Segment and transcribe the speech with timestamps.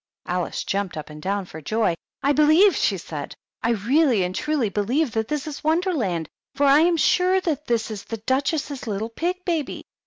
[0.25, 1.93] Alice jumped up and down for joy.
[2.23, 6.79] "I believe," she said, "I really and truly believe that this is Wonderland, for I
[6.79, 9.83] am sure that is the Duchess's little pig baby."